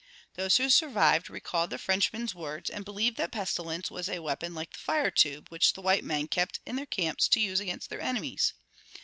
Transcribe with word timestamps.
Those 0.33 0.57
who 0.57 0.71
survived 0.71 1.29
recalled 1.29 1.69
the 1.69 1.77
Frenchman's 1.77 2.33
words 2.33 2.71
and 2.71 2.83
believed 2.83 3.17
that 3.17 3.31
pestilence 3.31 3.91
was 3.91 4.09
a 4.09 4.17
weapon 4.23 4.55
like 4.55 4.71
the 4.73 4.79
"fire 4.79 5.11
tube" 5.11 5.49
which 5.49 5.73
the 5.73 5.81
white 5.83 6.03
men 6.03 6.27
kept 6.27 6.59
in 6.65 6.75
their 6.75 6.87
camps 6.87 7.27
to 7.27 7.39
use 7.39 7.59
against 7.59 7.91
their 7.91 8.01
enemies. 8.01 8.53